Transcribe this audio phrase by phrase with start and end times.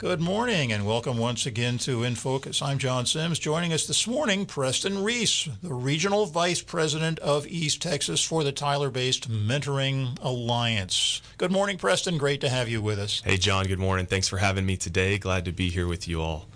[0.00, 2.62] Good morning and welcome once again to In Focus.
[2.62, 3.38] I'm John Sims.
[3.38, 8.50] Joining us this morning, Preston Reece, the Regional Vice President of East Texas for the
[8.50, 11.20] Tyler based Mentoring Alliance.
[11.36, 12.16] Good morning, Preston.
[12.16, 13.20] Great to have you with us.
[13.22, 13.66] Hey, John.
[13.66, 14.06] Good morning.
[14.06, 15.18] Thanks for having me today.
[15.18, 16.48] Glad to be here with you all.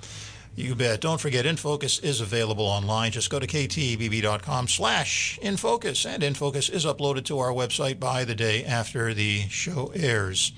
[0.56, 1.02] You bet.
[1.02, 3.12] Don't forget, InFocus is available online.
[3.12, 8.34] Just go to ktbb.com slash InFocus, and InFocus is uploaded to our website by the
[8.34, 10.52] day after the show airs.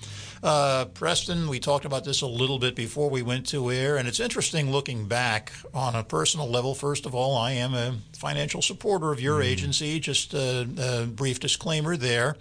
[0.47, 4.07] Uh, Preston, we talked about this a little bit before we went to air, and
[4.07, 6.73] it's interesting looking back on a personal level.
[6.73, 9.45] First of all, I am a financial supporter of your mm.
[9.45, 9.99] agency.
[9.99, 12.37] Just a, a brief disclaimer there.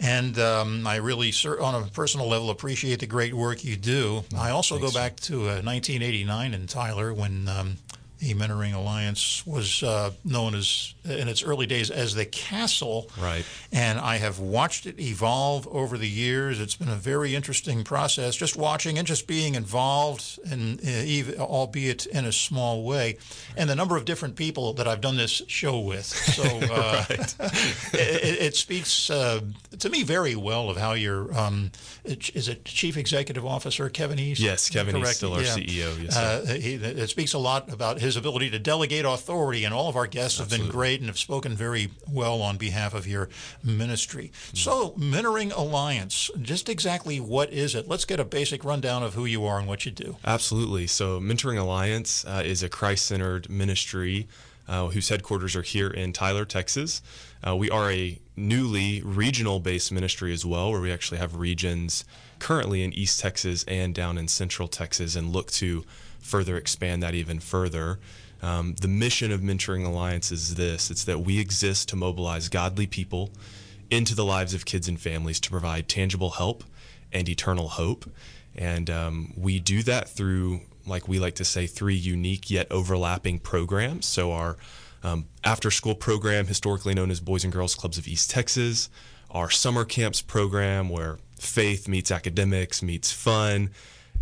[0.00, 1.30] And um, I really,
[1.60, 4.24] on a personal level, appreciate the great work you do.
[4.34, 4.94] I also Thanks.
[4.94, 7.76] go back to uh, 1989 in Tyler when um,
[8.26, 13.08] the Mentoring Alliance was uh, known as, in its early days, as the Castle.
[13.20, 13.44] Right.
[13.72, 16.60] And I have watched it evolve over the years.
[16.60, 22.06] It's been a very interesting process, just watching and just being involved, and uh, albeit
[22.06, 23.18] in a small way.
[23.56, 26.06] And the number of different people that I've done this show with.
[26.06, 29.40] So uh, it, it, speaks uh,
[29.78, 31.70] to me very well of how your um,
[32.04, 34.40] is it Chief Executive Officer Kevin East?
[34.40, 34.96] Yes, Kevin?
[34.96, 35.54] East, still our yeah.
[35.54, 36.02] CEO.
[36.02, 36.16] Yes.
[36.16, 39.96] Uh, he, it speaks a lot about his ability to delegate authority, and all of
[39.96, 40.56] our guests Absolutely.
[40.56, 43.28] have been great and have spoken very well on behalf of your
[43.62, 44.30] ministry.
[44.32, 44.56] Mm-hmm.
[44.56, 47.88] So, Mentoring Alliance, just exactly what is it?
[47.88, 50.16] Let's get a basic rundown of who you are and what you do.
[50.24, 50.86] Absolutely.
[50.86, 54.28] So, Mentoring Alliance uh, is a Christ centered ministry.
[54.68, 57.00] Uh, whose headquarters are here in Tyler, Texas.
[57.46, 62.04] Uh, we are a newly regional based ministry as well, where we actually have regions
[62.40, 65.84] currently in East Texas and down in Central Texas and look to
[66.26, 67.98] further expand that even further.
[68.42, 72.86] Um, the mission of Mentoring Alliance is this it's that we exist to mobilize godly
[72.86, 73.30] people
[73.90, 76.64] into the lives of kids and families to provide tangible help
[77.12, 78.04] and eternal hope.
[78.54, 83.38] And um, we do that through, like we like to say, three unique yet overlapping
[83.38, 84.06] programs.
[84.06, 84.56] So, our
[85.02, 88.88] um, after school program, historically known as Boys and Girls Clubs of East Texas,
[89.30, 93.70] our summer camps program, where faith meets academics, meets fun,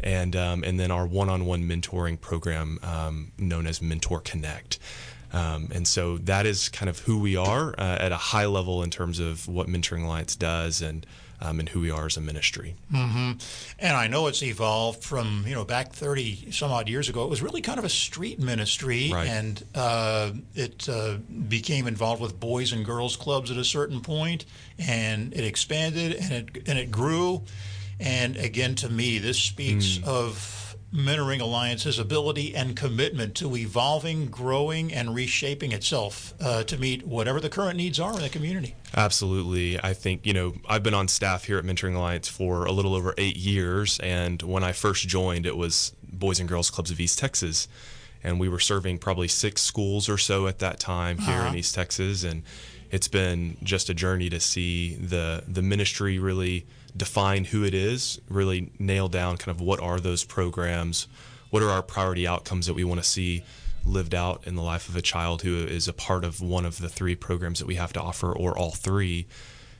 [0.05, 4.79] and um, and then our one-on-one mentoring program um, known as Mentor Connect.
[5.33, 8.85] Um, and so that is kind of who we are uh, at a high level
[8.85, 11.05] in terms of what Mentoring Alliance does and
[11.41, 12.77] um, and who we are as a ministry.
[12.93, 13.33] Mm-hmm.
[13.81, 17.25] And I know it's evolved from you know back thirty some odd years ago.
[17.25, 19.27] It was really kind of a street ministry, right.
[19.27, 21.17] and uh, it uh,
[21.49, 24.45] became involved with boys and girls clubs at a certain point,
[24.79, 27.43] and it expanded and it and it grew.
[28.01, 30.05] And again, to me, this speaks mm.
[30.05, 37.05] of Mentoring Alliance's ability and commitment to evolving, growing, and reshaping itself uh, to meet
[37.05, 38.77] whatever the current needs are in the community.
[38.97, 39.81] Absolutely.
[39.83, 42.95] I think, you know, I've been on staff here at Mentoring Alliance for a little
[42.95, 43.99] over eight years.
[44.01, 47.67] And when I first joined, it was Boys and Girls Clubs of East Texas.
[48.23, 51.49] And we were serving probably six schools or so at that time here uh-huh.
[51.49, 52.23] in East Texas.
[52.23, 52.45] And
[52.93, 56.67] it's been just a journey to see the, the ministry really
[56.97, 61.09] define who it is, really nail down kind of what are those programs,
[61.51, 63.45] what are our priority outcomes that we want to see
[63.87, 66.79] lived out in the life of a child who is a part of one of
[66.79, 69.27] the three programs that we have to offer or all three.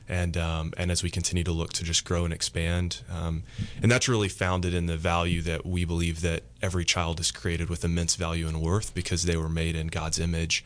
[0.07, 3.41] And um, and as we continue to look to just grow and expand, um,
[3.81, 7.71] and that's really founded in the value that we believe that every child is created
[7.71, 10.63] with immense value and worth because they were made in God's image,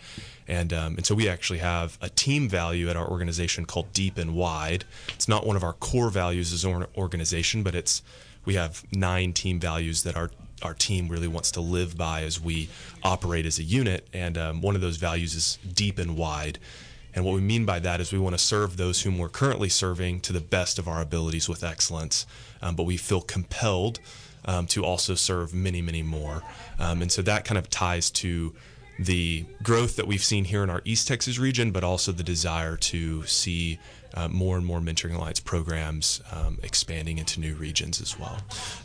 [0.50, 4.18] and um, and so we actually have a team value at our organization called Deep
[4.18, 4.84] and Wide.
[5.14, 8.02] It's not one of our core values as an organization, but it's
[8.46, 12.42] we have nine team values that our our team really wants to live by as
[12.42, 12.68] we
[13.04, 16.59] operate as a unit, and um, one of those values is deep and wide.
[17.14, 19.70] And what we mean by that is we want to serve those whom we're currently
[19.70, 22.26] serving to the best of our abilities with excellence,
[22.62, 24.00] um, but we feel compelled
[24.46, 26.44] um, to also serve many, many more.
[26.78, 28.54] Um, and so that kind of ties to
[29.00, 32.76] the growth that we've seen here in our East Texas region, but also the desire
[32.78, 33.80] to see
[34.14, 38.40] uh, more and more Mentoring Alliance programs um, expanding into new regions as well.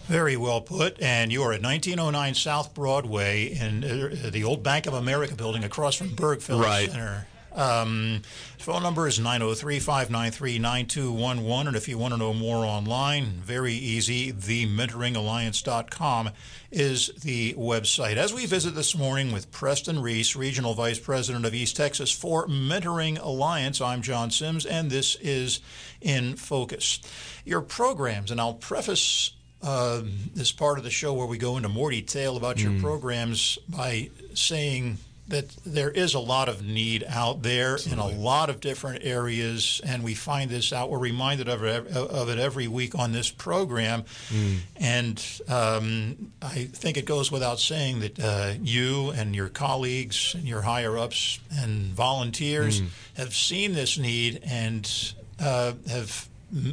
[0.04, 1.00] Very well put.
[1.00, 5.64] And you are at 1909 South Broadway in uh, the old Bank of America building
[5.64, 6.90] across from Bergfeld right.
[6.90, 7.26] Center.
[7.54, 8.22] Um,
[8.58, 11.68] phone number is 903 593 9211.
[11.68, 14.32] And if you want to know more online, very easy.
[14.32, 16.30] TheMentoringAlliance.com
[16.72, 18.16] is the website.
[18.16, 22.48] As we visit this morning with Preston Reece, Regional Vice President of East Texas for
[22.48, 25.60] Mentoring Alliance, I'm John Sims, and this is
[26.00, 27.00] In Focus.
[27.44, 30.02] Your programs, and I'll preface uh,
[30.34, 32.82] this part of the show where we go into more detail about your mm.
[32.82, 34.98] programs by saying
[35.28, 38.12] that there is a lot of need out there Absolutely.
[38.12, 40.90] in a lot of different areas, and we find this out.
[40.90, 44.58] We're reminded of it, of it every week on this program, mm.
[44.76, 50.44] and um, I think it goes without saying that uh, you and your colleagues and
[50.44, 52.88] your higher ups and volunteers mm.
[53.16, 56.28] have seen this need and uh, have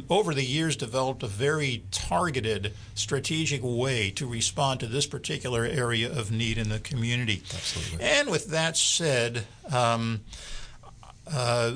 [0.08, 6.10] over the years developed a very targeted strategic way to respond to this particular area
[6.10, 7.42] of need in the community.
[7.52, 8.04] Absolutely.
[8.04, 10.20] And with that said, um,
[11.26, 11.74] uh,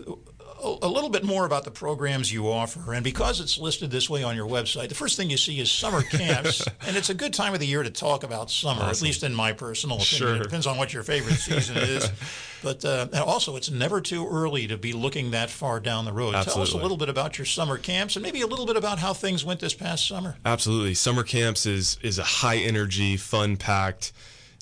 [0.82, 2.92] a little bit more about the programs you offer.
[2.92, 5.70] And because it's listed this way on your website, the first thing you see is
[5.70, 6.66] summer camps.
[6.86, 8.90] and it's a good time of the year to talk about summer, awesome.
[8.90, 10.18] at least in my personal opinion.
[10.18, 10.36] Sure.
[10.36, 12.10] It depends on what your favorite season is.
[12.62, 16.12] But uh, and also, it's never too early to be looking that far down the
[16.12, 16.34] road.
[16.34, 16.52] Absolutely.
[16.52, 18.98] Tell us a little bit about your summer camps and maybe a little bit about
[18.98, 20.36] how things went this past summer.
[20.44, 20.94] Absolutely.
[20.94, 24.12] Summer camps is, is a high energy, fun packed,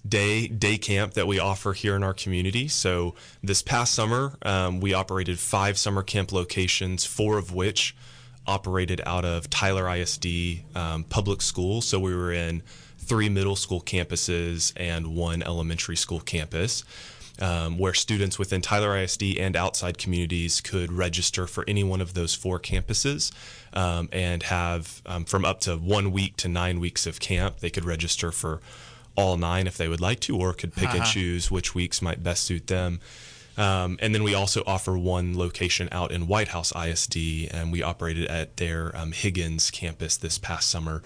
[0.07, 2.69] day day camp that we offer here in our community.
[2.69, 7.97] So this past summer, um, we operated five summer camp locations, four of which
[8.47, 10.27] operated out of Tyler ISD
[10.75, 11.81] um, public school.
[11.81, 12.63] So we were in
[12.99, 16.85] three middle school campuses and one elementary school campus.
[17.41, 22.15] Um, where students within Tyler ISD and outside communities could register for any one of
[22.15, 23.33] those four campuses
[23.73, 27.59] um, and have um, from up to one week to nine weeks of camp.
[27.59, 28.61] They could register for
[29.17, 30.99] all nine if they would like to, or could pick uh-huh.
[30.99, 33.01] and choose which weeks might best suit them.
[33.57, 37.83] Um, and then we also offer one location out in White House ISD, and we
[37.83, 41.03] operated at their um, Higgins campus this past summer.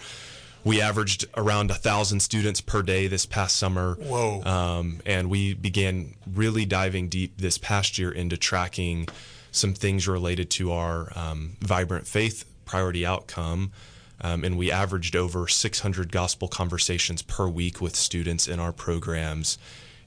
[0.65, 3.95] We averaged around a thousand students per day this past summer.
[4.01, 4.43] Whoa!
[4.43, 9.09] Um, and we began really diving deep this past year into tracking
[9.53, 13.73] some things related to our um, vibrant faith priority outcome.
[14.21, 19.59] Um, and we averaged over 600 gospel conversations per week with students in our programs.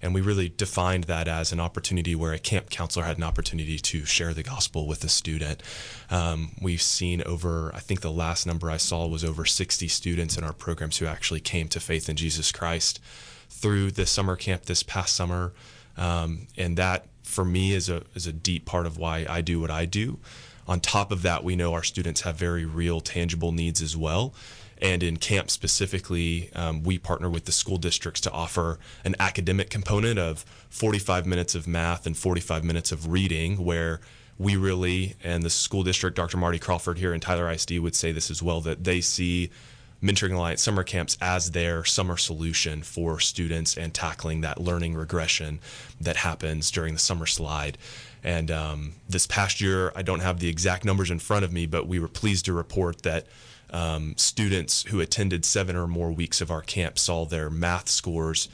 [0.02, 3.78] And we really defined that as an opportunity where a camp counselor had an opportunity
[3.78, 5.62] to share the gospel with a student.
[6.10, 10.38] Um, we've seen over, I think the last number I saw was over 60 students
[10.38, 13.00] in our programs who actually came to faith in Jesus Christ
[13.50, 15.54] through the summer camp this past summer.
[15.98, 19.60] Um, and that, for me, is a, is a deep part of why I do
[19.60, 20.20] what I do.
[20.68, 24.34] On top of that, we know our students have very real, tangible needs as well.
[24.82, 29.70] And in camp specifically, um, we partner with the school districts to offer an academic
[29.70, 34.02] component of 45 minutes of math and 45 minutes of reading, where
[34.40, 36.38] we really, and the school district, Dr.
[36.38, 39.52] Marty Crawford here in Tyler ISD would say this as well, that they see
[40.02, 45.60] Mentoring Alliance summer camps as their summer solution for students and tackling that learning regression
[46.00, 47.78] that happens during the summer slide.
[48.24, 51.66] And um, this past year, I don't have the exact numbers in front of me,
[51.66, 53.28] but we were pleased to report that
[53.72, 58.50] um, students who attended seven or more weeks of our camp saw their math scores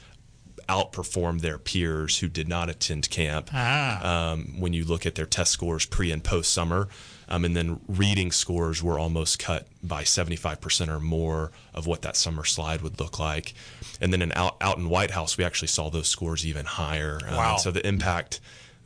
[0.68, 3.50] outperform their peers who did not attend camp.
[3.52, 4.32] Ah.
[4.32, 6.88] Um, when you look at their test scores pre and post summer,
[7.28, 12.16] um, and then reading scores were almost cut by 75% or more of what that
[12.16, 13.54] summer slide would look like.
[14.00, 17.20] And then in out, out in White House, we actually saw those scores even higher.
[17.26, 17.56] Um, wow.
[17.56, 18.40] so the impact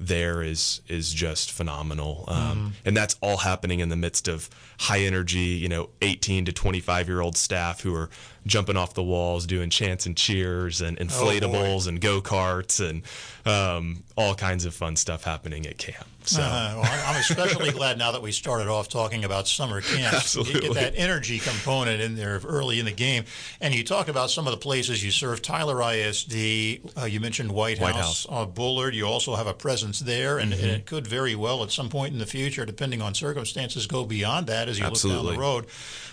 [0.06, 2.68] there is is just phenomenal, um, mm-hmm.
[2.84, 4.50] and that's all happening in the midst of
[4.80, 8.10] high energy, you know, 18 to 25 year old staff who are
[8.46, 12.80] jumping off the walls, doing chants and cheers and oh, inflatables oh and go karts
[12.80, 13.02] and
[13.46, 16.06] um, all kinds of fun stuff happening at camp.
[16.24, 20.14] So uh, well, I'm especially glad now that we started off talking about summer camps.
[20.14, 20.54] Absolutely.
[20.54, 23.24] You get that energy component in there early in the game.
[23.60, 25.42] And you talked about some of the places you serve.
[25.42, 28.26] Tyler ISD, uh, you mentioned White, White House.
[28.26, 28.26] House.
[28.28, 30.62] Uh, Bullard, you also have a presence there, and, mm-hmm.
[30.62, 34.04] and, it could very well at some point in the future, depending on circumstances, go
[34.04, 35.22] beyond that as you Absolutely.
[35.22, 35.66] look down the road.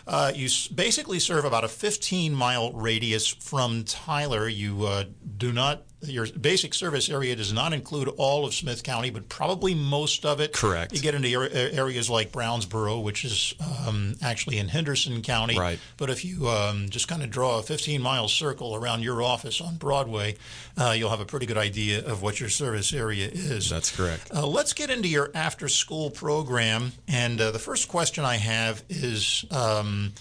[0.08, 4.48] Uh, you basically serve about a 15 mile radius from Tyler.
[4.48, 5.04] You uh,
[5.38, 9.76] do not your basic service area does not include all of Smith County, but probably
[9.76, 10.54] most of it.
[10.54, 10.94] Correct.
[10.94, 11.28] You get into
[11.74, 13.54] areas like Brownsboro, which is
[13.86, 15.58] um, actually in Henderson County.
[15.60, 15.80] Right.
[15.98, 19.60] But if you um, just kind of draw a 15 mile circle around your office
[19.60, 20.36] on Broadway,
[20.78, 23.70] uh, you'll have a pretty good idea of what your service area is.
[23.70, 24.32] That's correct.
[24.34, 26.94] Uh, let's get into your after school program.
[27.08, 30.14] And uh, the first question I have is um,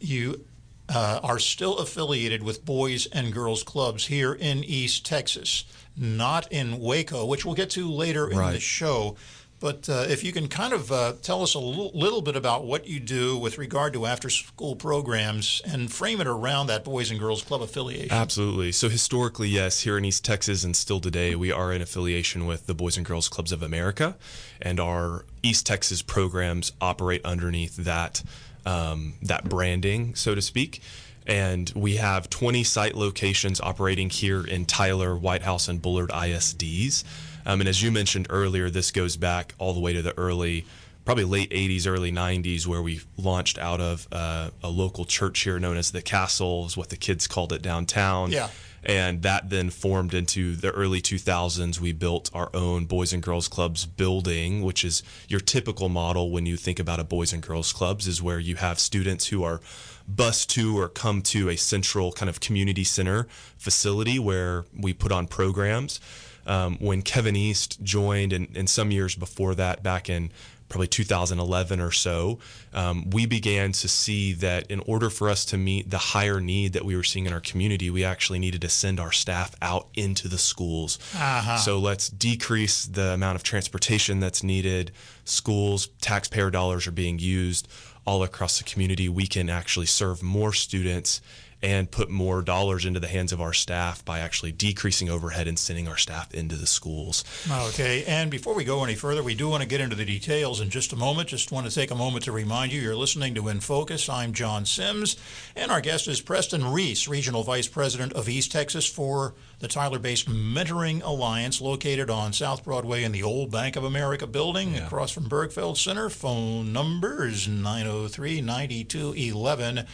[0.00, 0.44] you
[0.88, 5.64] uh, are still affiliated with boys and girls clubs here in East Texas,
[5.96, 8.48] not in Waco, which we'll get to later right.
[8.48, 9.16] in the show.
[9.60, 12.64] But uh, if you can kind of uh, tell us a little, little, bit about
[12.64, 17.10] what you do with regard to after school programs and frame it around that Boys
[17.10, 18.12] and Girls Club affiliation.
[18.12, 18.70] Absolutely.
[18.70, 22.66] So, historically, yes, here in East Texas and still today, we are in affiliation with
[22.66, 24.16] the Boys and Girls Clubs of America,
[24.62, 28.22] and our East Texas programs operate underneath that
[28.68, 30.82] um, that branding, so to speak.
[31.26, 37.04] And we have 20 site locations operating here in Tyler, White House, and Bullard ISDs.
[37.46, 40.66] Um, and as you mentioned earlier, this goes back all the way to the early,
[41.04, 45.58] probably late 80s, early 90s, where we launched out of uh, a local church here
[45.58, 48.30] known as the Castle, is what the kids called it downtown.
[48.32, 48.48] Yeah.
[48.88, 51.78] And that then formed into the early 2000s.
[51.78, 56.46] We built our own Boys and Girls Clubs building, which is your typical model when
[56.46, 59.60] you think about a Boys and Girls Clubs, is where you have students who are
[60.08, 63.28] bus to or come to a central kind of community center
[63.58, 66.00] facility where we put on programs.
[66.46, 70.32] Um, when Kevin East joined, and, and some years before that, back in
[70.68, 72.38] probably 2011 or so,
[72.72, 76.72] um, we began to see that in order for us to meet the higher need
[76.74, 79.88] that we were seeing in our community, we actually needed to send our staff out
[79.94, 80.98] into the schools.
[81.14, 81.56] Uh-huh.
[81.56, 84.92] So let's decrease the amount of transportation that's needed.
[85.24, 87.68] Schools, taxpayer dollars are being used
[88.04, 89.08] all across the community.
[89.08, 91.20] We can actually serve more students
[91.62, 95.58] and put more dollars into the hands of our staff by actually decreasing overhead and
[95.58, 97.24] sending our staff into the schools.
[97.50, 100.60] Okay, and before we go any further, we do want to get into the details
[100.60, 101.28] in just a moment.
[101.28, 104.08] Just want to take a moment to remind you you're listening to In Focus.
[104.08, 105.16] I'm John Sims,
[105.56, 109.98] and our guest is Preston Reece, Regional Vice President of East Texas for the Tyler
[109.98, 114.86] based Mentoring Alliance, located on South Broadway in the old Bank of America building Yeah.
[114.86, 116.08] across from Bergfeld Center.
[116.08, 119.84] Phone number is 903 9211.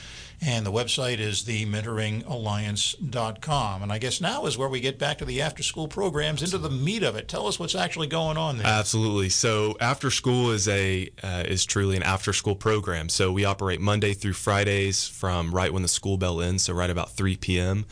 [0.42, 3.82] And the website is the mentoringalliance.com.
[3.82, 6.58] And I guess now is where we get back to the after school programs, into
[6.58, 7.28] the meat of it.
[7.28, 8.66] Tell us what's actually going on there.
[8.66, 9.30] Absolutely.
[9.30, 13.08] So after school is a uh, is truly an after school program.
[13.08, 16.90] So we operate Monday through Fridays from right when the school bell ends, so right
[16.90, 17.86] about 3 p.m.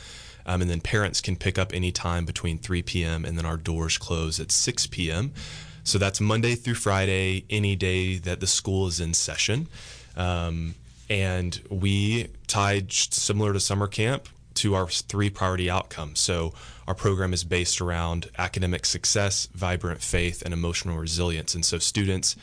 [0.47, 3.25] Um, and then parents can pick up any time between 3 p.m.
[3.25, 5.33] and then our doors close at 6 p.m.
[5.85, 9.69] So that's Monday through Friday, any day that the school is in session.
[10.17, 10.75] Um,
[11.09, 16.21] and we tied similar to summer camp to our three priority outcomes.
[16.21, 16.53] So
[16.87, 21.55] our program is based around academic success, vibrant faith, and emotional resilience.
[21.55, 22.37] And so students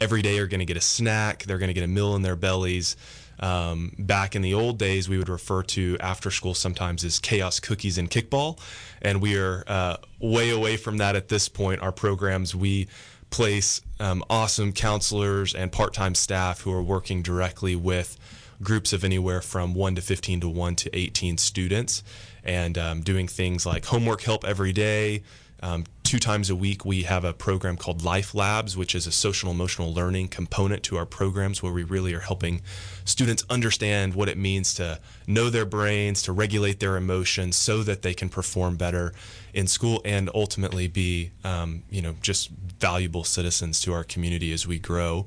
[0.00, 2.22] every day are going to get a snack, they're going to get a meal in
[2.22, 2.96] their bellies.
[3.40, 7.60] Um, back in the old days, we would refer to after school sometimes as chaos
[7.60, 8.58] cookies and kickball.
[9.02, 11.82] And we are uh, way away from that at this point.
[11.82, 12.88] Our programs, we
[13.30, 18.18] place um, awesome counselors and part time staff who are working directly with
[18.62, 22.02] groups of anywhere from 1 to 15 to 1 to 18 students
[22.44, 25.22] and um, doing things like homework help every day.
[25.62, 29.12] Um, two times a week, we have a program called Life Labs, which is a
[29.12, 32.62] social emotional learning component to our programs where we really are helping
[33.04, 38.02] students understand what it means to know their brains, to regulate their emotions so that
[38.02, 39.12] they can perform better
[39.52, 44.64] in school and ultimately be, um, you know, just valuable citizens to our community as
[44.64, 45.26] we grow.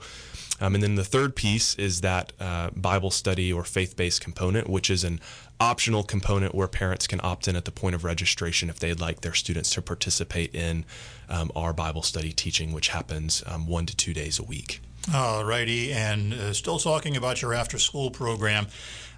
[0.62, 4.70] Um, and then the third piece is that uh, Bible study or faith based component,
[4.70, 5.20] which is an
[5.60, 9.22] optional component where parents can opt in at the point of registration if they'd like
[9.22, 10.86] their students to participate in
[11.30, 14.82] um, our Bible study teaching, which happens um, one to two days a week.
[15.14, 18.68] All righty, and uh, still talking about your after school program.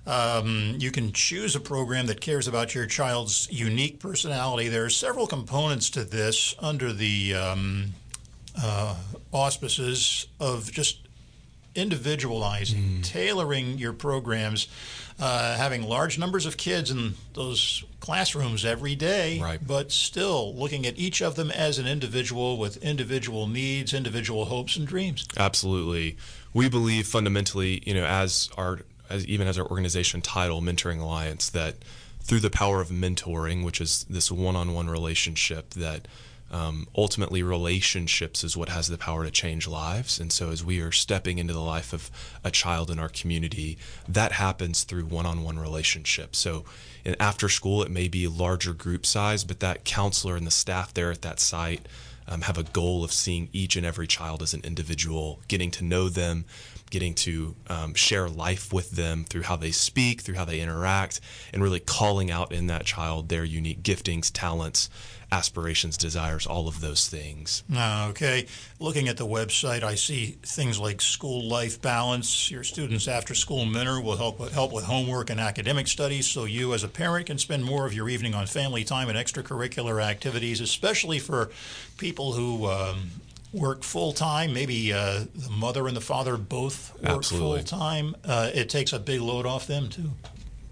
[0.07, 4.67] Um, you can choose a program that cares about your child's unique personality.
[4.67, 7.93] There are several components to this under the um,
[8.60, 8.95] uh,
[9.31, 11.00] auspices of just
[11.75, 13.04] individualizing, Mm.
[13.04, 14.68] tailoring your programs,
[15.20, 19.66] uh, having large numbers of kids in those classrooms every day, Right.
[19.66, 24.75] but still looking at each of them as an individual with individual needs, individual hopes
[24.75, 25.25] and dreams.
[25.38, 26.18] Absolutely.
[26.54, 31.50] We believe fundamentally, you know, as our as even as our organization title, Mentoring Alliance,
[31.50, 31.75] that
[32.24, 36.08] through the power of mentoring, which is this one-on-one relationship, that
[36.51, 40.20] um, ultimately relationships is what has the power to change lives.
[40.20, 42.12] And so, as we are stepping into the life of
[42.43, 43.77] a child in our community,
[44.08, 46.38] that happens through one-on-one relationships.
[46.38, 46.65] So,
[47.05, 50.93] in after school, it may be larger group size, but that counselor and the staff
[50.93, 51.88] there at that site
[52.27, 55.84] um, have a goal of seeing each and every child as an individual, getting to
[55.84, 56.46] know them,
[56.91, 61.19] getting to um, share life with them through how they speak, through how they interact,
[61.51, 64.89] and really calling out in that child their unique giftings, talents,
[65.31, 67.63] aspirations, desires, all of those things.
[67.74, 68.45] Ah, Okay.
[68.79, 72.51] Looking at the website, I see things like school life balance.
[72.51, 76.43] Your students' after school mentor will help with, help with homework and academic studies, so
[76.45, 80.03] you, as a parent, can spend more of your evening on family time and extracurricular
[80.03, 81.50] activities, especially for
[81.98, 82.65] people who.
[82.67, 83.12] Um,
[83.53, 84.53] Work full time.
[84.53, 88.15] Maybe uh, the mother and the father both work full time.
[88.24, 90.12] Uh, it takes a big load off them too.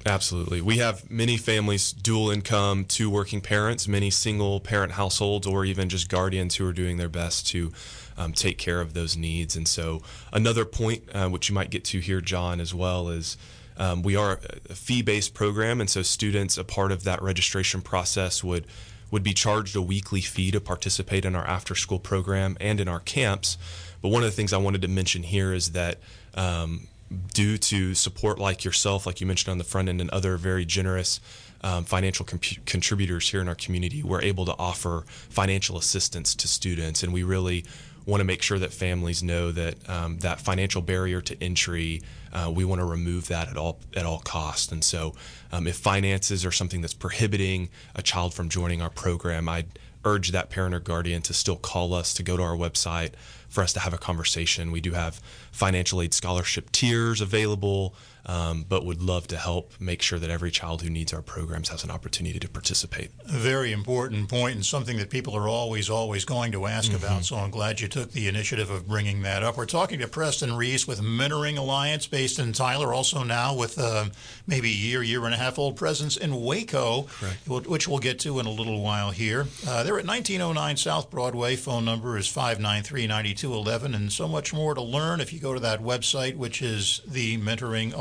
[0.06, 0.62] Absolutely.
[0.62, 5.90] We have many families, dual income, two working parents, many single parent households, or even
[5.90, 7.74] just guardians who are doing their best to
[8.18, 9.58] um, take care of those needs.
[9.58, 13.38] And so, another point, uh, which you might get to here, John, as well, is
[13.78, 18.44] Um, we are a fee-based program, and so students, a part of that registration process,
[18.44, 18.68] would
[19.12, 23.00] would be charged a weekly fee to participate in our after-school program and in our
[23.00, 23.58] camps.
[24.02, 25.98] But one of the things I wanted to mention here is that
[26.36, 26.88] um,
[27.34, 30.66] due to support like yourself, like you mentioned on the front end, and other very
[30.66, 31.20] generous
[31.62, 36.48] um, financial comp- contributors here in our community, we're able to offer financial assistance to
[36.48, 37.66] students, and we really
[38.06, 42.02] want to make sure that families know that um, that financial barrier to entry,
[42.34, 44.72] uh, we want to remove that at all at all costs.
[44.72, 45.16] And so,
[45.52, 50.32] um, if finances are something that's prohibiting a child from joining our program, I'd urge
[50.32, 53.12] that parent or guardian to still call us to go to our website
[53.50, 54.72] for us to have a conversation.
[54.72, 57.96] We do have financial aid scholarship tiers available
[58.30, 61.70] um, but would love to help make sure that every child who needs our programs
[61.70, 63.10] has an opportunity to participate.
[63.28, 67.04] A very important point and something that people are always, always going to ask mm-hmm.
[67.04, 67.26] about.
[67.26, 69.58] So I'm glad you took the initiative of bringing that up.
[69.58, 74.06] We're talking to Preston Reece with Mentoring Alliance based in Tyler, also now with uh,
[74.46, 77.08] maybe a year, year and a half old presence in Waco,
[77.48, 79.48] which we'll get to in a little while here.
[79.68, 81.56] Uh, they're at 1909 South Broadway.
[81.56, 83.08] Phone number is 593
[83.44, 87.02] 9211, and so much more to learn if you go to that website, which is
[87.08, 87.94] the Mentoring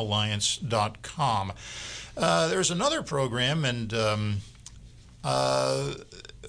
[2.16, 4.36] Uh, there's another program, and um,
[5.22, 5.94] uh,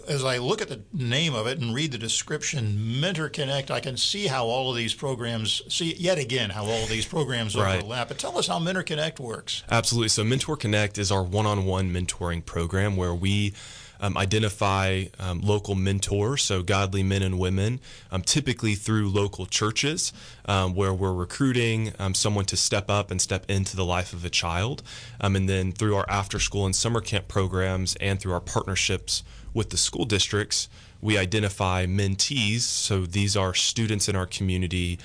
[0.08, 3.80] as I look at the name of it and read the description, Mentor Connect, I
[3.80, 7.56] can see how all of these programs, see yet again how all of these programs
[7.56, 7.78] right.
[7.78, 8.08] overlap.
[8.08, 9.64] But tell us how Mentor Connect works.
[9.70, 10.10] Absolutely.
[10.10, 13.54] So, Mentor Connect is our one on one mentoring program where we
[14.00, 17.80] um, identify um, local mentors, so godly men and women,
[18.12, 20.14] um, typically through local churches
[20.46, 24.24] um, where we're recruiting um, someone to step up and step into the life of
[24.24, 24.84] a child.
[25.22, 29.24] Um, and then through our after school and summer camp programs and through our partnerships
[29.54, 30.70] with the school districts,
[31.02, 32.62] we identify mentees.
[32.62, 35.00] So these are students in our community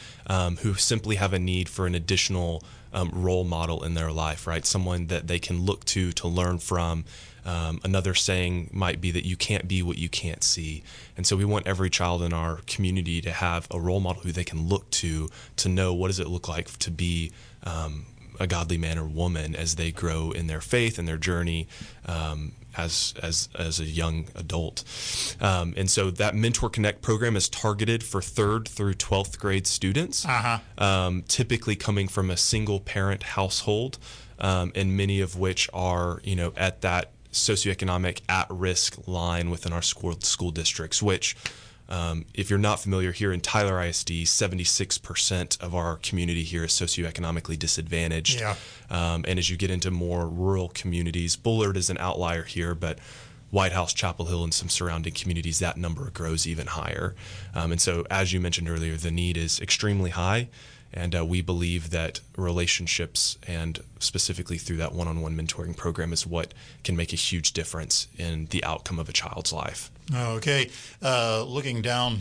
[0.61, 2.63] who simply have a need for an additional
[3.13, 4.65] role model in their life, right?
[4.67, 7.05] Someone that they can look to to learn from.
[7.45, 10.83] Um, another saying might be that you can't be what you can't see.
[11.17, 14.33] And so we want every child in our community to have a role model who
[14.33, 17.33] they can look to to know what does it look like to be
[17.65, 18.07] um,
[18.41, 21.69] a godly man or woman as they grow in their faith and their journey
[22.07, 24.85] um, as as as a young adult.
[25.41, 30.25] Um, and so that Mentor Connect program is targeted for third through twelfth grade students,
[30.25, 30.59] uh-huh.
[30.79, 33.99] um, typically coming from a single parent household,
[34.39, 39.73] um, and many of which are you know at that socioeconomic at risk line within
[39.73, 41.37] our school, school districts, which,
[41.89, 46.73] um, if you're not familiar, here in Tyler ISD, 76% of our community here is
[46.73, 48.41] socioeconomically disadvantaged.
[48.41, 48.57] Yeah.
[48.91, 52.99] Um, and as you get into more rural communities, Bullard is an outlier here, but
[53.51, 57.15] White House, Chapel Hill, and some surrounding communities, that number grows even higher.
[57.55, 60.49] Um, and so, as you mentioned earlier, the need is extremely high.
[60.97, 66.13] And uh, we believe that relationships and specifically through that one on one mentoring program
[66.13, 66.55] is what
[66.85, 69.91] can make a huge difference in the outcome of a child's life.
[70.15, 70.71] Okay.
[71.03, 72.21] Uh, looking down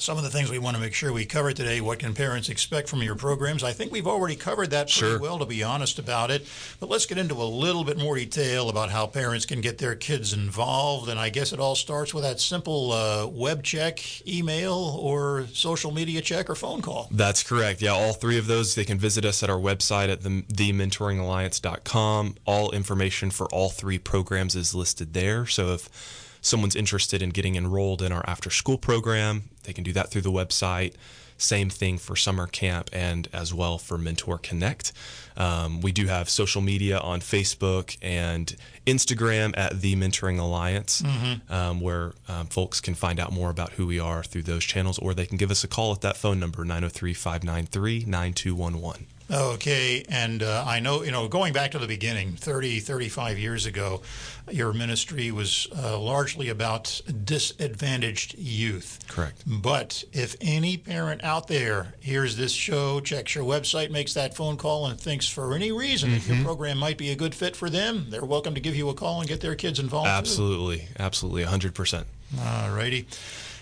[0.00, 1.80] some of the things we want to make sure we cover today.
[1.80, 3.62] What can parents expect from your programs?
[3.62, 5.20] I think we've already covered that pretty sure.
[5.20, 6.46] well, to be honest about it.
[6.78, 9.94] But let's get into a little bit more detail about how parents can get their
[9.94, 11.08] kids involved.
[11.08, 15.90] And I guess it all starts with that simple uh, web check, email, or social
[15.90, 17.08] media check or phone call.
[17.10, 17.82] That's correct.
[17.82, 18.74] Yeah, all three of those.
[18.74, 22.36] They can visit us at our website at the, thementoringalliance.com.
[22.46, 25.46] All information for all three programs is listed there.
[25.46, 29.92] So if someone's interested in getting enrolled in our after school program, they can do
[29.92, 30.94] that through the website.
[31.36, 34.92] Same thing for summer camp and as well for Mentor Connect.
[35.38, 38.54] Um, we do have social media on Facebook and
[38.86, 41.50] Instagram at the Mentoring Alliance, mm-hmm.
[41.50, 44.98] um, where um, folks can find out more about who we are through those channels,
[44.98, 49.06] or they can give us a call at that phone number, 903 593 9211.
[49.32, 53.64] Okay, and uh, I know, you know, going back to the beginning, 30, 35 years
[53.64, 54.02] ago,
[54.50, 58.98] your ministry was uh, largely about disadvantaged youth.
[59.06, 59.44] Correct.
[59.46, 64.56] But if any parent out there hears this show, checks your website, makes that phone
[64.56, 66.18] call, and thinks for any reason mm-hmm.
[66.18, 66.44] that your mm-hmm.
[66.46, 69.20] program might be a good fit for them, they're welcome to give you a call
[69.20, 70.08] and get their kids involved.
[70.08, 70.78] Absolutely.
[70.78, 70.86] Too.
[70.98, 71.44] Absolutely.
[71.44, 72.04] 100%.
[72.40, 73.06] All righty.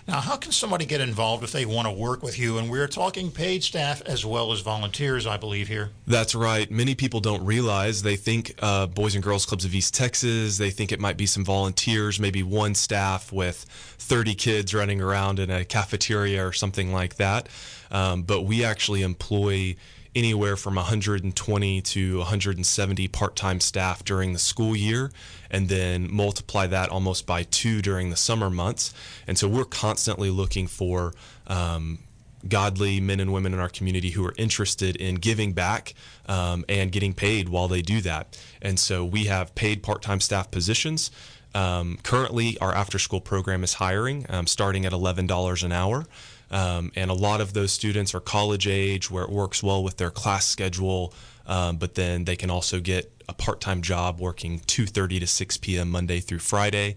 [0.09, 2.57] Now, how can somebody get involved if they want to work with you?
[2.57, 5.91] And we're talking paid staff as well as volunteers, I believe, here.
[6.07, 6.71] That's right.
[6.71, 10.71] Many people don't realize they think uh, Boys and Girls Clubs of East Texas, they
[10.71, 13.67] think it might be some volunteers, maybe one staff with
[13.99, 17.51] 30 kids running around in a cafeteria or something like that.
[17.91, 19.77] Um, but we actually employ
[20.19, 25.11] anywhere from 120 to 170 part-time staff during the school year
[25.51, 28.93] and then multiply that almost by two during the summer months
[29.27, 31.15] and so we're constantly looking for
[31.47, 31.99] um,
[32.47, 35.95] godly men and women in our community who are interested in giving back
[36.27, 38.39] um, and getting paid while they do that.
[38.63, 41.11] And so we have paid part time staff positions.
[41.55, 46.07] Um, currently, our after school program is hiring, um, starting at $11 an hour.
[46.51, 49.97] Um, and a lot of those students are college age where it works well with
[49.99, 51.13] their class schedule,
[51.47, 55.57] um, but then they can also get a part time job working 2.30 to 6
[55.59, 55.91] p.m.
[55.91, 56.97] Monday through Friday.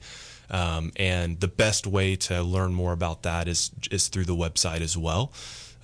[0.50, 4.82] Um, and the best way to learn more about that is is through the website
[4.82, 5.32] as well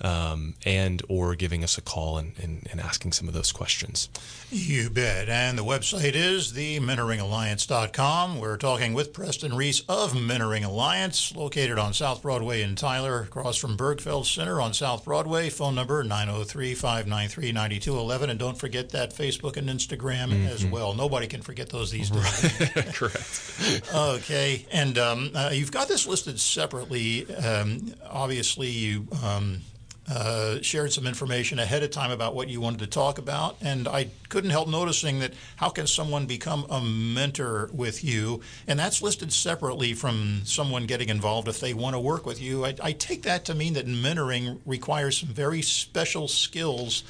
[0.00, 4.08] um, and or giving us a call and, and, and, asking some of those questions.
[4.50, 5.28] You bet.
[5.28, 8.38] And the website is the mentoringalliance.com.
[8.38, 13.56] We're talking with Preston Reece of Mentoring Alliance, located on South Broadway in Tyler, across
[13.56, 15.50] from Bergfeld Center on South Broadway.
[15.50, 18.30] Phone number 903-593-9211.
[18.30, 20.46] And don't forget that Facebook and Instagram mm-hmm.
[20.46, 20.94] as well.
[20.94, 22.84] Nobody can forget those these days.
[22.92, 23.90] Correct.
[23.92, 24.64] okay.
[24.70, 27.26] And um, uh, you've got this listed separately.
[27.34, 29.62] Um, obviously, you um,
[30.10, 33.86] uh, shared some information ahead of time about what you wanted to talk about, and
[33.86, 39.02] I couldn't help noticing that how can someone become a mentor with you, and that's
[39.02, 42.64] listed separately from someone getting involved if they want to work with you.
[42.64, 47.02] I, I take that to mean that mentoring requires some very special skills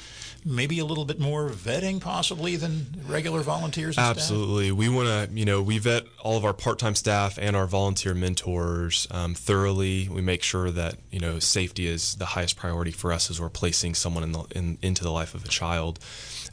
[0.44, 4.78] maybe a little bit more vetting possibly than regular volunteers absolutely staff?
[4.78, 8.14] we want to you know we vet all of our part-time staff and our volunteer
[8.14, 10.08] mentors um, thoroughly.
[10.08, 13.48] We make sure that you know safety is the highest priority for us as we're
[13.48, 15.98] placing someone in the, in, into the life of a child.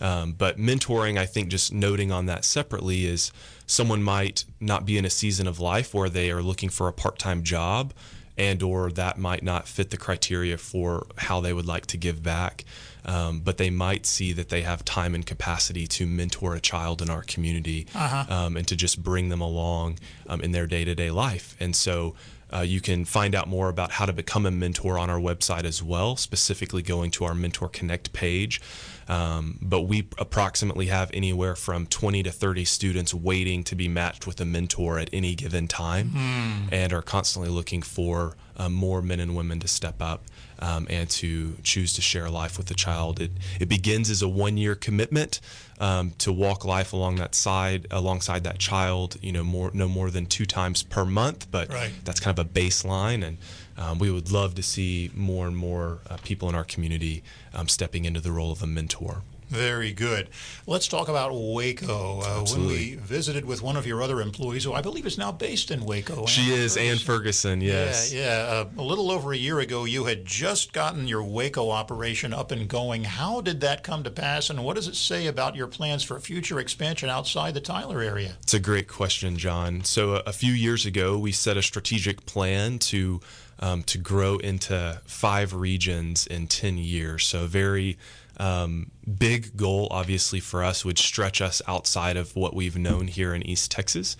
[0.01, 3.31] Um, but mentoring i think just noting on that separately is
[3.65, 6.93] someone might not be in a season of life where they are looking for a
[6.93, 7.93] part-time job
[8.37, 12.21] and or that might not fit the criteria for how they would like to give
[12.21, 12.65] back
[13.05, 17.01] um, but they might see that they have time and capacity to mentor a child
[17.01, 18.25] in our community uh-huh.
[18.33, 22.15] um, and to just bring them along um, in their day-to-day life and so
[22.53, 25.63] uh, you can find out more about how to become a mentor on our website
[25.63, 28.61] as well, specifically going to our Mentor Connect page.
[29.07, 34.25] Um, but we approximately have anywhere from 20 to 30 students waiting to be matched
[34.25, 36.69] with a mentor at any given time mm.
[36.71, 40.23] and are constantly looking for uh, more men and women to step up
[40.59, 43.19] um, and to choose to share life with the child.
[43.19, 45.39] It, it begins as a one year commitment
[45.79, 49.17] um, to walk life along that side alongside that child.
[49.21, 51.91] You know, more no more than two times per month, but right.
[52.03, 53.37] that's kind of a baseline and.
[53.77, 57.67] Um, we would love to see more and more uh, people in our community um,
[57.67, 59.23] stepping into the role of a mentor.
[59.49, 60.29] Very good.
[60.65, 62.21] Let's talk about Waco.
[62.21, 65.31] Uh, when we visited with one of your other employees, who I believe is now
[65.31, 66.25] based in Waco.
[66.25, 66.77] She Ann is.
[66.77, 68.13] Ann Ferguson, yes.
[68.13, 68.53] Yeah, yeah.
[68.53, 72.51] Uh, a little over a year ago, you had just gotten your Waco operation up
[72.51, 73.03] and going.
[73.03, 76.19] How did that come to pass, and what does it say about your plans for
[76.19, 78.35] future expansion outside the Tyler area?
[78.41, 79.83] It's a great question, John.
[79.83, 83.21] So, a few years ago, we set a strategic plan to
[83.59, 87.25] um, to grow into five regions in 10 years.
[87.25, 87.97] So, very
[88.37, 93.33] um, big goal, obviously, for us would stretch us outside of what we've known here
[93.33, 94.17] in East Texas.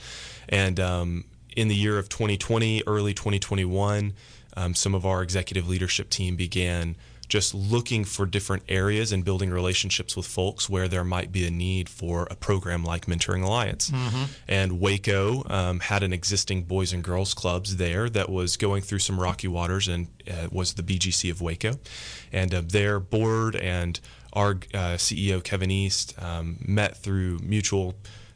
[0.48, 1.26] And um,
[1.56, 4.14] in the year of 2020, early 2021,
[4.58, 6.96] um, some of our executive leadership team began
[7.28, 11.52] just looking for different areas and building relationships with folks where there might be a
[11.52, 13.90] need for a program like Mentoring Alliance.
[13.90, 14.24] Mm-hmm.
[14.48, 19.00] And Waco um, had an existing Boys and Girls Clubs there that was going through
[19.00, 21.80] some rocky waters and uh, was the BGC of Waco.
[22.32, 24.00] And uh, their board and
[24.34, 27.96] our uh, CEO, Kevin East, um, met through mutual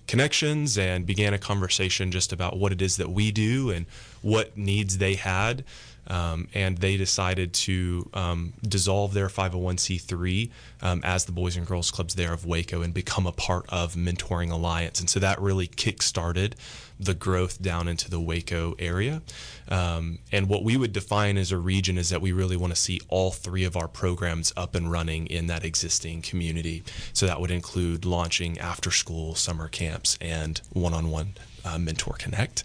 [0.10, 3.86] connections and began a conversation just about what it is that we do and
[4.22, 5.64] what needs they had.
[6.10, 10.50] Um, and they decided to um, dissolve their 501c3
[10.82, 13.94] um, as the Boys and Girls Clubs there of Waco and become a part of
[13.94, 15.00] Mentoring Alliance.
[15.00, 16.56] And so that really kick-started
[17.00, 19.22] the growth down into the Waco area.
[19.70, 22.80] Um, and what we would define as a region is that we really want to
[22.80, 26.84] see all three of our programs up and running in that existing community.
[27.14, 31.36] So that would include launching after school summer camps and one on one
[31.78, 32.64] Mentor Connect.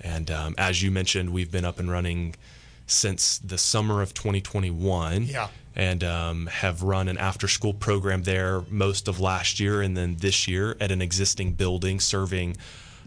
[0.00, 2.34] And um, as you mentioned, we've been up and running
[2.86, 5.24] since the summer of 2021.
[5.24, 5.48] Yeah.
[5.76, 10.16] And um, have run an after school program there most of last year and then
[10.18, 12.56] this year at an existing building serving,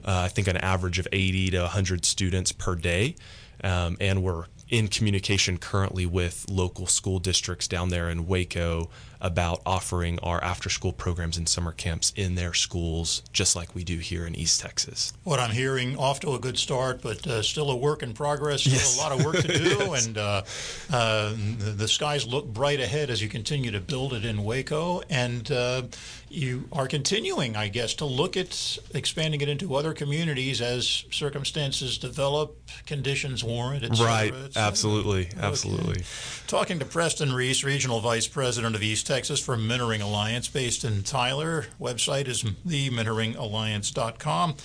[0.03, 3.15] uh, I think, an average of 80 to 100 students per day.
[3.63, 9.61] Um, and we're in communication currently with local school districts down there in Waco about
[9.65, 13.97] offering our after school programs and summer camps in their schools, just like we do
[13.97, 15.13] here in East Texas.
[15.23, 18.61] What I'm hearing, off to a good start, but uh, still a work in progress,
[18.61, 18.97] still yes.
[18.97, 20.05] a lot of work to do, yes.
[20.05, 20.41] and uh,
[20.91, 25.01] uh, the skies look bright ahead as you continue to build it in Waco.
[25.09, 25.83] And uh,
[26.29, 31.97] you are continuing, I guess, to look at expanding it into other communities as circumstances
[31.97, 35.37] develop, conditions warrant, et cetera, Right, et absolutely, okay.
[35.39, 36.03] absolutely.
[36.47, 41.03] Talking to Preston Reece, Regional Vice President of East Texas for Mentoring Alliance, based in
[41.03, 41.67] Tyler.
[41.79, 44.55] Website is thementoringalliance.com.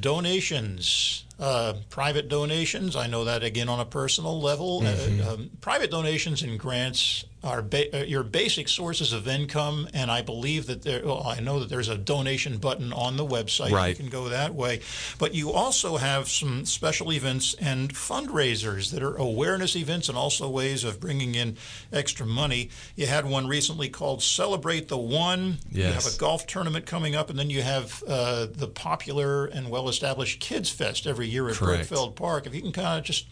[0.00, 4.80] Donations uh, private donations, I know that again on a personal level.
[4.80, 5.26] Uh, mm-hmm.
[5.26, 10.10] Uh, um, private donations and grants are ba- uh, your basic sources of income, and
[10.10, 11.02] I believe that there.
[11.04, 13.70] Well, I know that there's a donation button on the website.
[13.70, 13.88] Right.
[13.88, 14.80] You can go that way,
[15.18, 20.50] but you also have some special events and fundraisers that are awareness events and also
[20.50, 21.56] ways of bringing in
[21.92, 22.68] extra money.
[22.94, 25.58] You had one recently called Celebrate the One.
[25.70, 25.86] Yes.
[25.86, 29.70] You have a golf tournament coming up, and then you have uh, the popular and
[29.70, 31.88] well-established Kids Fest every year at Correct.
[31.88, 32.46] Bergfeld Park.
[32.46, 33.26] If you can kind of just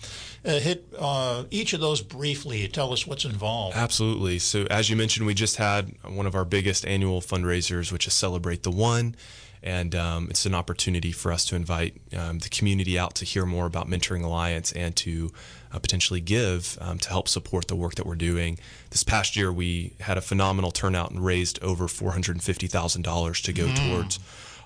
[0.45, 3.77] uh, hit uh, each of those briefly, tell us what's involved.
[3.77, 3.98] Absolutely.
[3.99, 8.15] So, as you mentioned, we just had one of our biggest annual fundraisers, which is
[8.15, 9.17] Celebrate the One.
[9.61, 13.45] And um, it's an opportunity for us to invite um, the community out to hear
[13.45, 15.33] more about Mentoring Alliance and to
[15.73, 18.59] uh, potentially give um, to help support the work that we're doing.
[18.91, 23.91] This past year, we had a phenomenal turnout and raised over $450,000 to go mm.
[23.91, 24.21] towards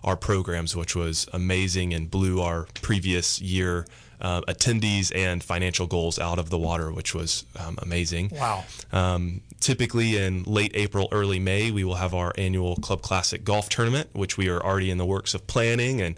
[0.04, 3.86] our programs, which was amazing and blew our previous year
[4.22, 8.30] uh, attendees and financial goals out of the water, which was um, amazing.
[8.32, 8.64] Wow.
[8.92, 13.68] Um, typically in late April, early May, we will have our annual Club Classic golf
[13.68, 16.16] tournament, which we are already in the works of planning and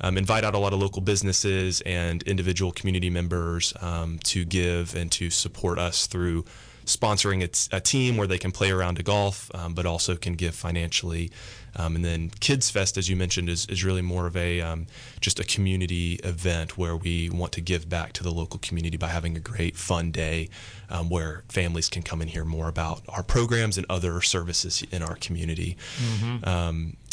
[0.00, 4.94] um, invite out a lot of local businesses and individual community members um, to give
[4.94, 6.44] and to support us through
[6.90, 10.34] sponsoring a, a team where they can play around to golf, um, but also can
[10.34, 11.30] give financially.
[11.76, 14.86] Um, and then Kids Fest, as you mentioned, is, is really more of a um,
[15.20, 19.08] just a community event where we want to give back to the local community by
[19.08, 20.48] having a great fun day
[20.88, 25.02] um, where families can come and hear more about our programs and other services in
[25.02, 25.76] our community.
[25.98, 26.48] Mm-hmm.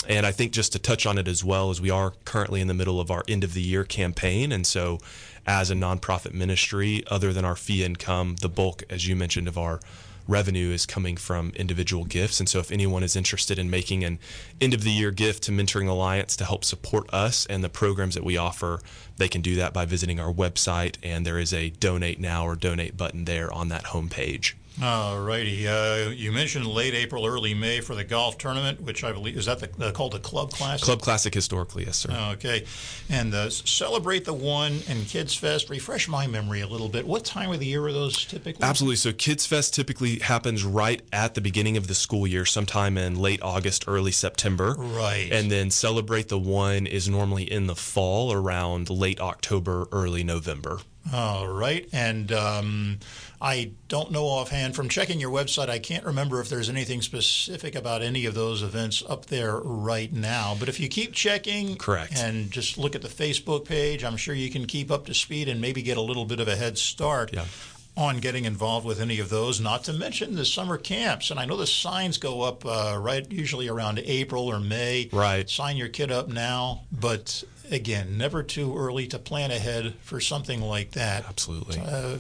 [0.08, 2.68] And I think just to touch on it as well as we are currently in
[2.68, 5.00] the middle of our end of the year campaign, and so
[5.46, 9.58] as a nonprofit ministry, other than our fee income, the bulk, as you mentioned, of
[9.58, 9.80] our
[10.28, 12.40] revenue is coming from individual gifts.
[12.40, 14.20] And so, if anyone is interested in making an
[14.60, 18.16] end of the year gift to Mentoring Alliance to help support us and the programs
[18.16, 18.82] that we offer,
[19.18, 20.98] they can do that by visiting our website.
[21.02, 24.54] And there is a donate now or donate button there on that homepage.
[24.82, 25.68] All righty.
[25.68, 29.48] Uh, you mentioned late April, early May for the golf tournament, which I believe is
[29.48, 30.86] that the, uh, called the Club Classic.
[30.86, 32.12] Club Classic historically, yes, sir.
[32.34, 32.64] Okay,
[33.10, 35.72] and uh, celebrate the one and Kids Fest.
[35.72, 37.08] Refresh my memory a little bit.
[37.08, 38.64] What time of the year are those typically?
[38.64, 38.98] Absolutely.
[38.98, 43.18] So Kids Fest typically happens right at the beginning of the school year, sometime in
[43.18, 44.76] late August, early September.
[44.78, 45.30] Right.
[45.32, 50.80] And then celebrate the one is normally in the fall, around late October, early November.
[51.14, 52.32] All right, and.
[52.32, 53.00] Um,
[53.40, 55.70] I don't know offhand from checking your website.
[55.70, 60.12] I can't remember if there's anything specific about any of those events up there right
[60.12, 60.56] now.
[60.60, 64.34] But if you keep checking, correct, and just look at the Facebook page, I'm sure
[64.34, 66.78] you can keep up to speed and maybe get a little bit of a head
[66.78, 67.32] start.
[67.34, 67.46] Yeah
[67.98, 71.32] on getting involved with any of those, not to mention the summer camps.
[71.32, 75.10] And I know the signs go up uh, right usually around April or May.
[75.12, 75.50] Right.
[75.50, 76.84] Sign your kid up now.
[76.92, 81.26] But again, never too early to plan ahead for something like that.
[81.28, 81.80] Absolutely.
[81.80, 82.18] Uh, uh,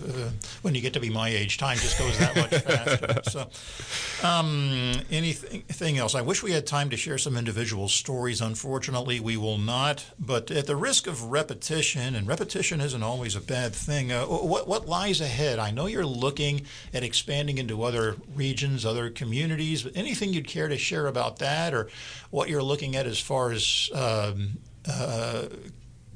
[0.61, 3.21] when you get to be my age, time just goes that much faster.
[3.29, 6.15] So, um, anything else?
[6.15, 8.41] I wish we had time to share some individual stories.
[8.41, 10.05] Unfortunately, we will not.
[10.19, 14.67] But at the risk of repetition, and repetition isn't always a bad thing, uh, what,
[14.67, 15.59] what lies ahead?
[15.59, 16.61] I know you're looking
[16.93, 21.73] at expanding into other regions, other communities, but anything you'd care to share about that
[21.73, 21.89] or
[22.29, 24.57] what you're looking at as far as um,
[24.89, 25.47] uh,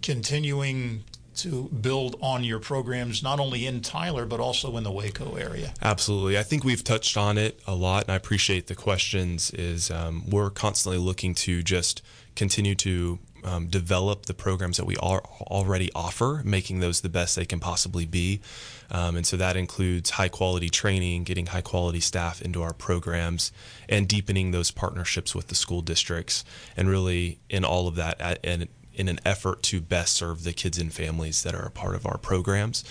[0.01, 1.03] continuing
[1.33, 5.73] to build on your programs not only in Tyler but also in the Waco area.
[5.81, 9.51] Absolutely, I think we've touched on it a lot, and I appreciate the questions.
[9.51, 12.01] Is um, we're constantly looking to just
[12.35, 17.35] continue to um, develop the programs that we are already offer, making those the best
[17.35, 18.41] they can possibly be.
[18.89, 23.51] Um, and so that includes high quality training, getting high quality staff into our programs,
[23.87, 26.43] and deepening those partnerships with the school districts.
[26.75, 30.77] And really, in all of that, and in an effort to best serve the kids
[30.77, 32.83] and families that are a part of our programs.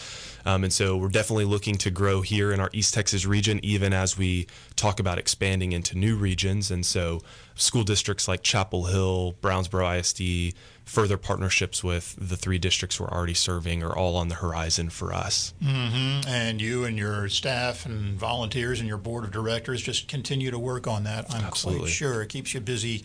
[0.44, 3.92] Um, and so we're definitely looking to grow here in our East Texas region, even
[3.92, 6.70] as we talk about expanding into new regions.
[6.70, 7.20] And so
[7.54, 13.34] school districts like Chapel Hill, Brownsboro ISD, further partnerships with the three districts we're already
[13.34, 15.54] serving are all on the horizon for us.
[15.62, 16.28] Mm-hmm.
[16.28, 20.58] And you and your staff and volunteers and your board of directors just continue to
[20.58, 21.32] work on that.
[21.32, 21.82] I'm Absolutely.
[21.82, 23.04] quite sure it keeps you busy.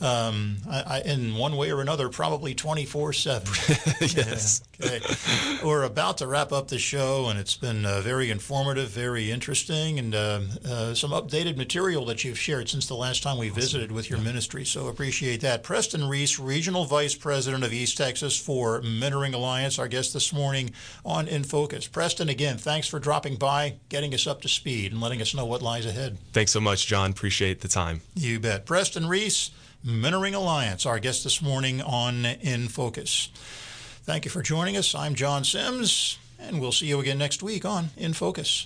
[0.00, 3.48] Um, I, I, in one way or another, probably 24 7.
[4.00, 4.62] yes.
[4.78, 5.58] Yeah, okay.
[5.62, 9.98] We're about to wrap up the show, and it's been uh, very informative, very interesting,
[9.98, 13.92] and uh, uh, some updated material that you've shared since the last time we visited
[13.92, 14.64] with your ministry.
[14.64, 15.62] So appreciate that.
[15.62, 20.70] Preston Reece, Regional Vice President of East Texas for Mentoring Alliance, our guest this morning
[21.04, 21.86] on In Focus.
[21.86, 25.44] Preston, again, thanks for dropping by, getting us up to speed, and letting us know
[25.44, 26.16] what lies ahead.
[26.32, 27.10] Thanks so much, John.
[27.10, 28.00] Appreciate the time.
[28.14, 28.64] You bet.
[28.64, 29.50] Preston Reece,
[29.84, 33.30] Mentoring Alliance, our guest this morning on In Focus.
[34.02, 34.94] Thank you for joining us.
[34.94, 38.58] I'm John Sims, and we'll see you again next week on In Focus.